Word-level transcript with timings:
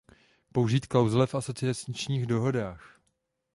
Použít 0.53 0.85
klauzule 0.87 1.27
v 1.27 1.35
asociačních 1.35 2.25
dohodách. 2.25 3.01